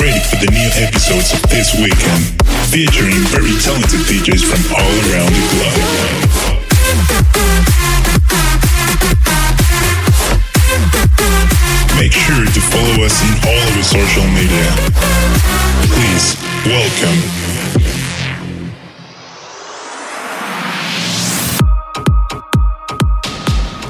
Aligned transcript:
Ready 0.00 0.20
for 0.20 0.36
the 0.36 0.50
new 0.50 0.70
episodes 0.86 1.32
of 1.32 1.42
this 1.50 1.74
weekend, 1.74 2.22
featuring 2.70 3.18
very 3.34 3.54
talented 3.58 4.00
DJs 4.06 4.44
from 4.46 4.62
all 4.74 4.94
around 5.10 5.32
the 5.32 5.44
globe. 5.52 5.82
Make 11.98 12.12
sure 12.12 12.44
to 12.44 12.60
follow 12.70 13.04
us 13.04 13.22
on 13.22 13.34
all 13.48 13.58
of 13.58 13.76
our 13.76 13.82
social 13.82 14.26
media. 14.30 14.70
Please, 15.94 16.36
welcome. 16.64 17.18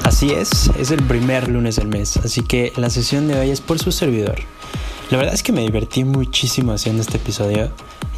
Así 0.03 0.31
es, 0.31 0.69
es 0.77 0.91
el 0.91 1.03
primer 1.03 1.47
lunes 1.47 1.75
del 1.77 1.87
mes, 1.87 2.17
así 2.17 2.41
que 2.41 2.73
la 2.75 2.89
sesión 2.89 3.27
de 3.27 3.39
hoy 3.39 3.51
es 3.51 3.61
por 3.61 3.79
su 3.79 3.91
servidor. 3.91 4.39
La 5.09 5.17
verdad 5.17 5.33
es 5.33 5.41
que 5.41 5.51
me 5.51 5.61
divertí 5.61 6.03
muchísimo 6.03 6.71
haciendo 6.71 7.01
este 7.01 7.17
episodio, 7.17 7.71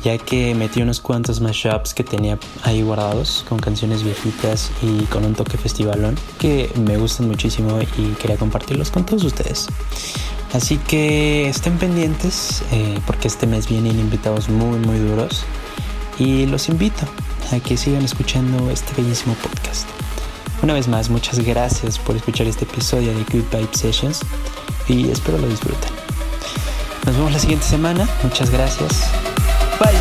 ya 0.03 0.17
que 0.17 0.53
metí 0.55 0.81
unos 0.81 0.99
cuantos 0.99 1.39
mashups 1.39 1.93
que 1.93 2.03
tenía 2.03 2.37
ahí 2.63 2.81
guardados, 2.81 3.45
con 3.47 3.59
canciones 3.59 4.03
viejitas 4.03 4.69
y 4.81 5.05
con 5.05 5.23
un 5.23 5.33
toque 5.33 5.57
festivalón, 5.57 6.17
que 6.37 6.69
me 6.85 6.97
gustan 6.97 7.29
muchísimo 7.29 7.79
y 7.97 8.09
quería 8.15 8.35
compartirlos 8.35 8.91
con 8.91 9.05
todos 9.05 9.23
ustedes. 9.23 9.67
Así 10.51 10.79
que 10.79 11.47
estén 11.47 11.77
pendientes, 11.77 12.61
eh, 12.73 12.99
porque 13.07 13.29
este 13.29 13.47
mes 13.47 13.69
vienen 13.69 13.97
invitados 13.97 14.49
muy 14.49 14.77
muy 14.79 14.99
duros, 14.99 15.45
y 16.19 16.45
los 16.45 16.67
invito 16.67 17.07
a 17.53 17.59
que 17.61 17.77
sigan 17.77 18.03
escuchando 18.03 18.69
este 18.69 19.01
bellísimo 19.01 19.33
podcast. 19.35 19.87
Una 20.61 20.73
vez 20.73 20.89
más, 20.89 21.09
muchas 21.09 21.39
gracias 21.39 21.97
por 21.97 22.17
escuchar 22.17 22.47
este 22.47 22.65
episodio 22.65 23.13
de 23.13 23.23
Good 23.23 23.45
Vibe 23.49 23.69
Sessions 23.71 24.19
y 24.89 25.09
espero 25.09 25.37
lo 25.37 25.47
disfruten. 25.47 26.00
Nos 27.05 27.15
vemos 27.15 27.31
la 27.31 27.39
siguiente 27.39 27.65
semana. 27.65 28.07
Muchas 28.23 28.49
gracias. 28.49 29.11
Bye. 29.79 29.91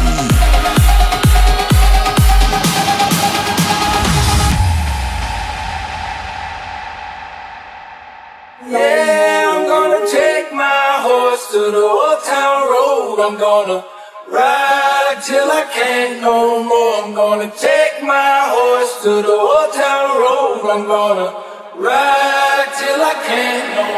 To 11.51 11.59
the 11.59 11.79
old 11.79 12.23
town 12.23 12.69
road. 12.69 13.19
I'm 13.27 13.37
gonna 13.37 13.85
ride 14.29 15.19
till 15.25 15.51
I 15.51 15.65
can't 15.75 16.21
no 16.23 16.63
more. 16.63 17.03
I'm 17.03 17.13
gonna 17.13 17.51
take 17.51 18.05
my 18.05 18.43
horse 18.55 19.03
to 19.03 19.21
the 19.21 19.33
old 19.33 19.73
town 19.75 20.17
road. 20.23 20.71
I'm 20.71 20.87
gonna 20.87 21.35
ride 21.75 22.71
till 22.79 23.03
I 23.03 23.15
can't 23.27 23.75
no 23.75 23.83
more. 23.83 23.90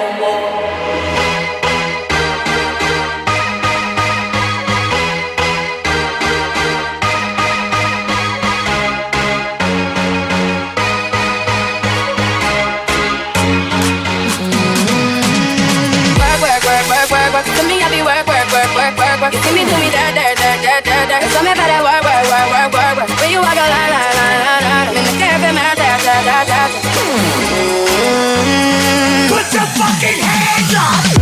You 19.33 19.39
see 19.41 19.53
me 19.57 19.63
do 19.65 19.75
me 19.81 19.89
da 19.91 20.05
da 20.13 20.27
da 20.41 20.51
da 20.65 20.75
da 20.85 20.97
da. 21.09 21.17
Tell 21.33 21.43
me 21.43 21.53
better 21.57 21.81
work 21.87 22.03
work 22.05 22.25
work 22.33 22.49
work 22.53 22.73
work 22.77 22.97
work. 22.99 23.09
Where 23.19 23.31
you 23.33 23.41
walk 23.41 23.57
a 23.57 23.67
la 23.73 23.83
la 23.93 24.03
la 24.19 24.27
la 24.45 24.55
la. 24.67 24.93
Me 24.93 25.01
me 25.07 25.13
care 25.19 25.39
man, 25.41 25.55
me 25.57 25.65
da 25.81 25.91
da 26.07 26.17
da 26.29 26.39
da. 26.51 26.61
Put 29.33 29.47
your 29.57 29.67
fucking 29.79 30.21
hands 30.21 30.75
up. 30.77 31.22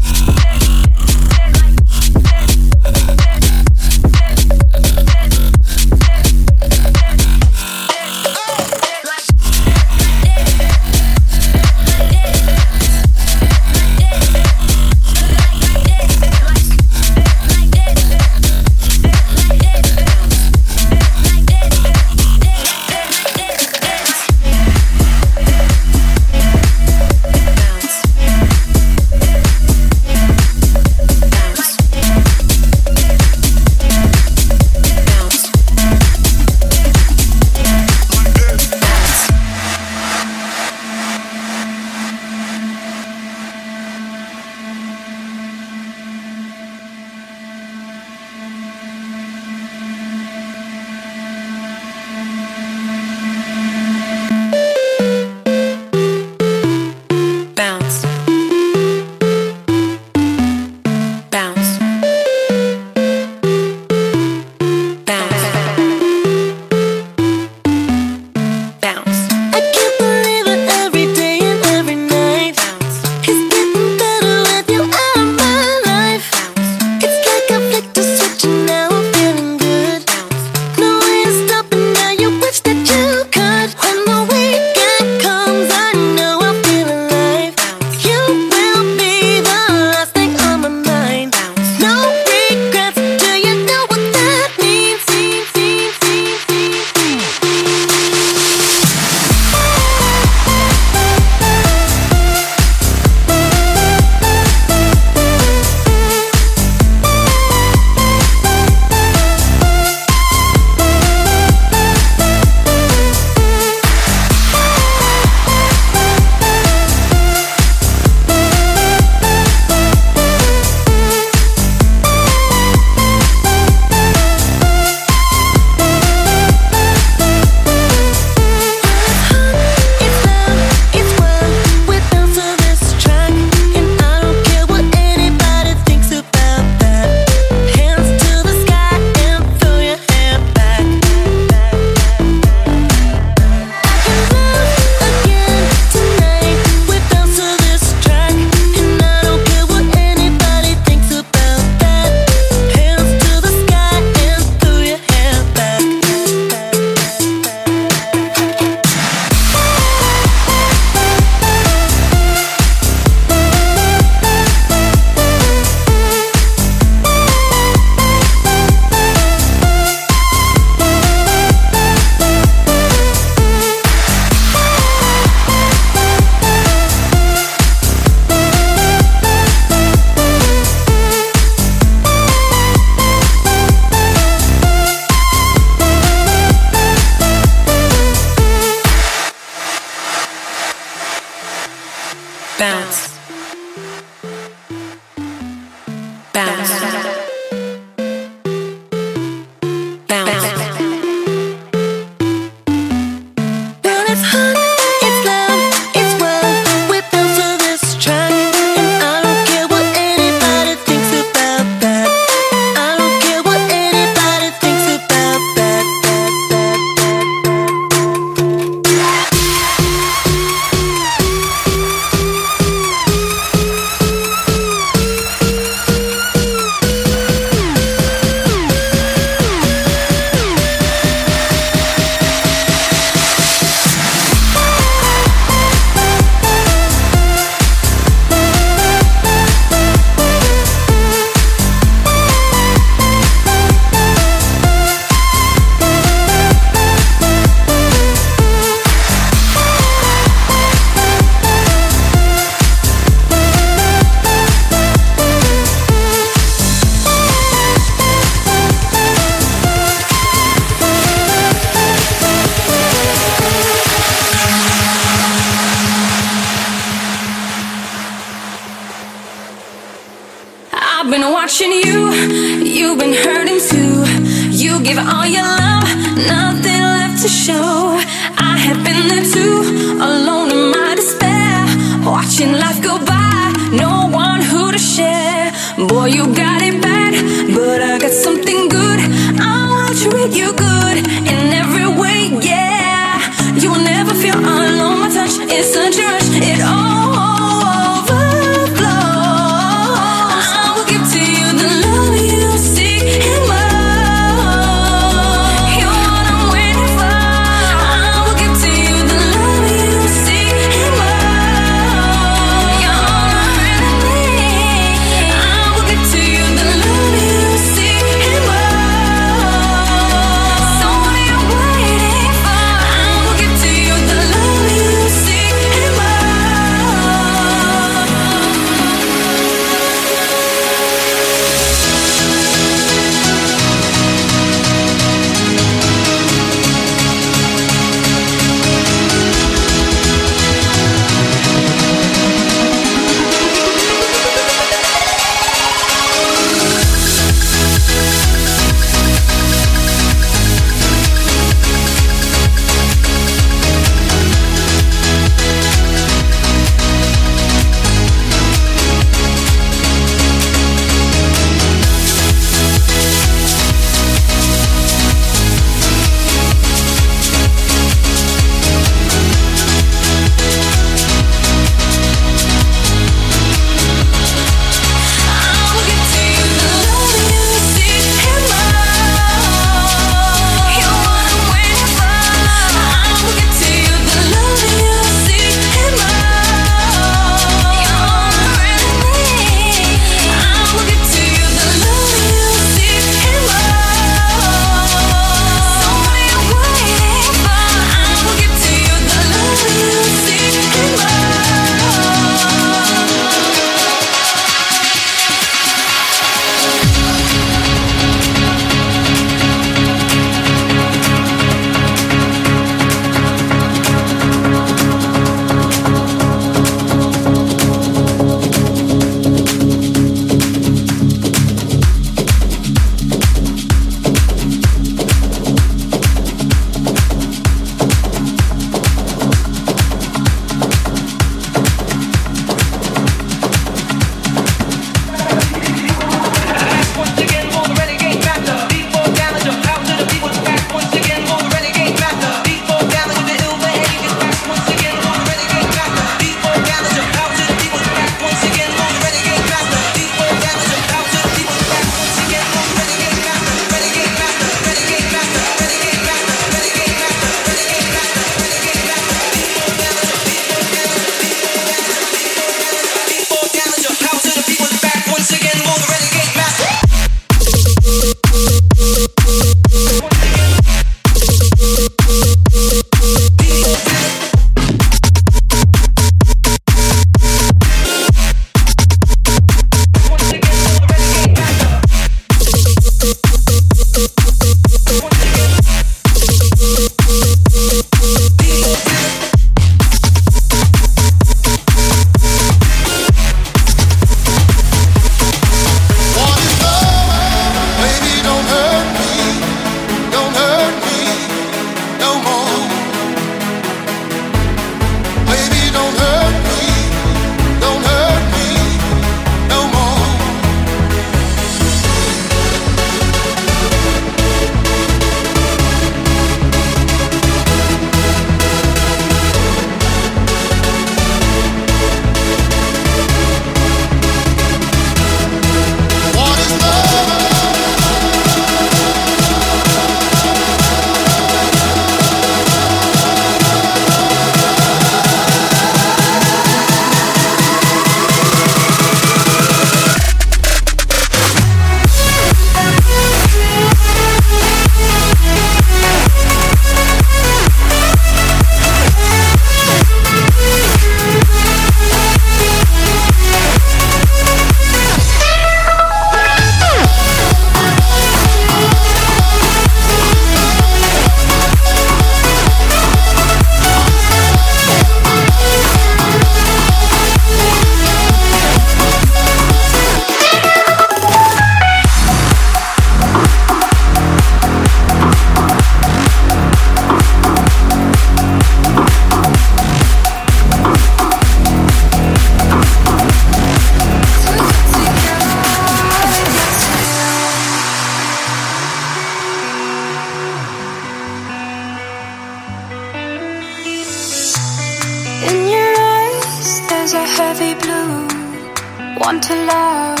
Want 599.06 599.22
to 599.22 599.36
love 599.36 600.00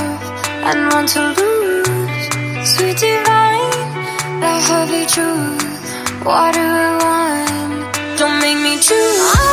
and 0.66 0.92
want 0.92 1.08
to 1.10 1.20
lose. 1.38 2.68
Sweet 2.74 2.96
divine, 2.98 4.40
the 4.40 4.52
heavy 4.66 5.06
truth. 5.06 6.24
What 6.24 6.54
do 6.54 6.60
I 6.60 6.98
want? 7.04 8.18
Don't 8.18 8.40
make 8.40 8.58
me 8.58 8.82
choose. 8.82 9.45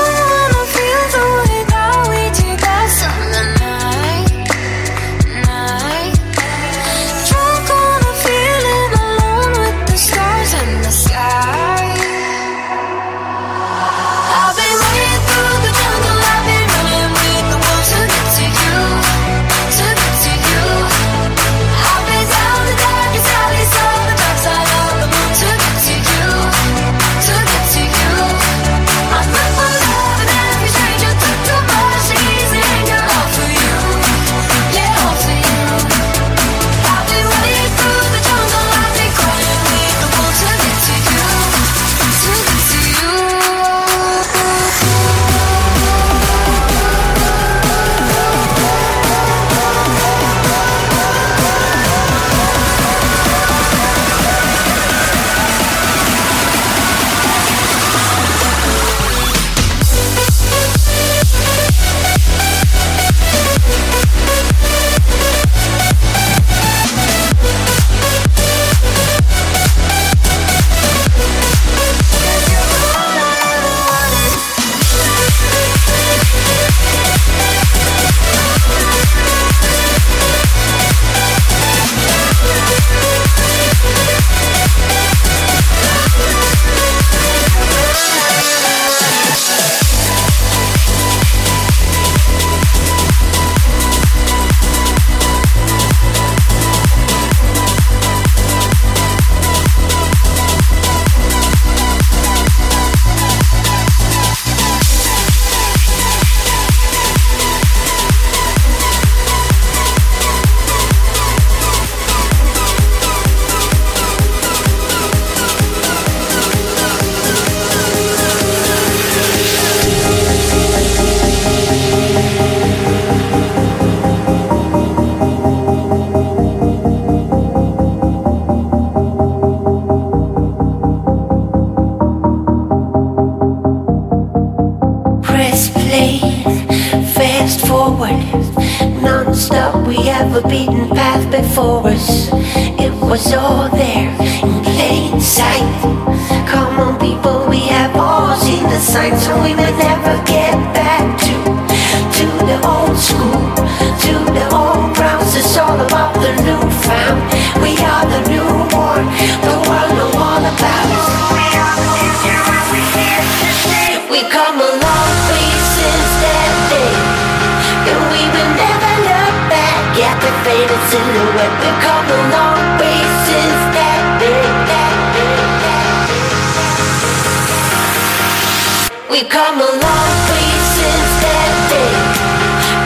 you 179.23 179.29
come 179.29 179.59
long 179.59 180.09
please, 180.27 180.65
since 180.75 181.11
that 181.23 181.51
day? 181.71 181.95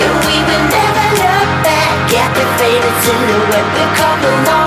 And 0.06 0.14
we 0.22 0.36
will 0.46 0.66
never 0.70 1.08
look 1.24 1.50
back 1.66 2.14
at 2.14 2.30
the 2.38 2.46
faded 2.62 2.96
silhouette. 3.02 3.70
We 3.74 3.84
come 3.98 4.22
along. 4.22 4.67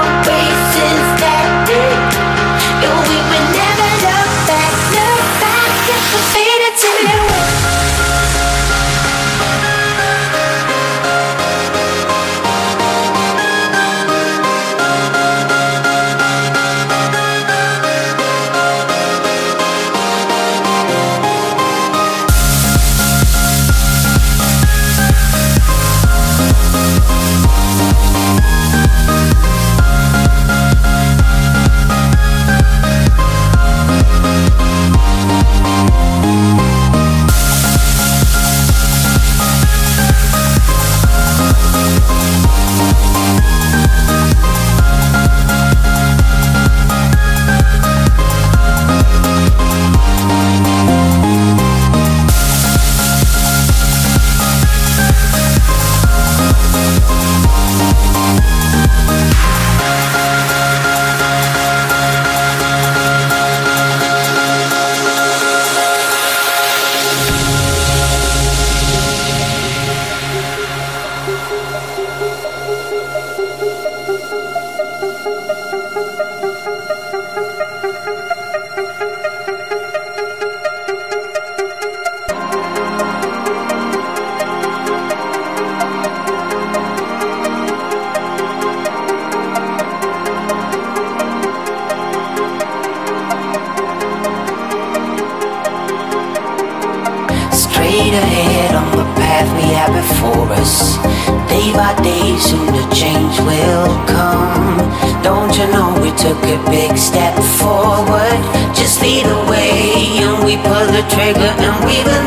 just 108.91 109.03
lead 109.03 109.27
away, 109.27 110.19
and 110.19 110.45
we 110.45 110.57
pull 110.57 110.87
the 110.87 111.05
trigger 111.09 111.53
and 111.63 111.85
we. 111.85 112.20